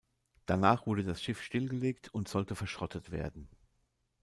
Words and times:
Danach 0.47 0.87
wurde 0.87 1.03
das 1.03 1.21
Schiff 1.21 1.43
stillgelegt 1.43 2.11
und 2.11 2.27
sollte 2.27 2.55
verschrottet 2.55 3.11
werden. 3.11 3.47